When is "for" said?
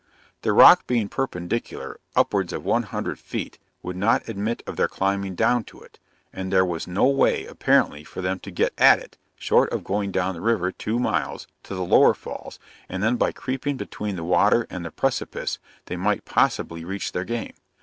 8.03-8.19